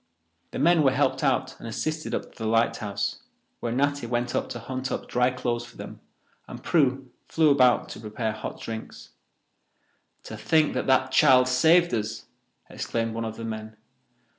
[0.49, 3.21] The men were helped out and assisted up to the lighthouse,
[3.59, 5.99] where Natty went to hunt up dry clothes for them,
[6.47, 9.11] and Prue flew about to prepare hot drinks.
[10.23, 12.25] "To think that that child saved us!"
[12.67, 13.77] exclaimed one of the men.